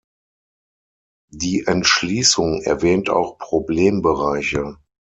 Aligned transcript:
Die 1.31 1.63
Entschließung 1.67 2.63
erwähnt 2.63 3.11
auch 3.11 3.37
Problembereiche. 3.37 4.77